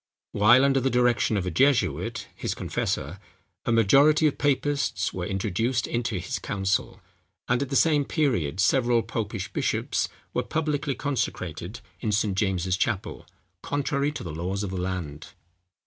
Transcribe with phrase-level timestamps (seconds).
[0.31, 3.19] While under the direction of a jesuit, his confessor,
[3.67, 6.99] a majority of papists were introduced into his council;
[7.47, 12.35] and at the same period several popish bishops were publicly consecrated in St.
[12.35, 13.27] James's Chapel,
[13.61, 15.33] contrary to the laws of the land.